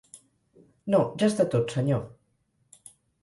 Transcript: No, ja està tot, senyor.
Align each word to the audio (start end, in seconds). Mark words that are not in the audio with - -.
No, 0.93 1.01
ja 1.23 1.27
està 1.33 1.45
tot, 1.55 1.75
senyor. 1.77 2.01